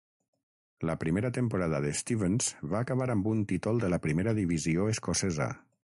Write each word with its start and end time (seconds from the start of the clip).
La 0.89 0.95
primera 1.03 1.31
temporada 1.35 1.81
de 1.83 1.91
Stevens 1.99 2.49
va 2.71 2.81
acabar 2.87 3.09
amb 3.17 3.31
un 3.35 3.47
títol 3.53 3.83
de 3.85 3.95
la 3.95 4.01
primera 4.07 4.35
divisió 4.41 4.89
escocesa. 4.95 5.53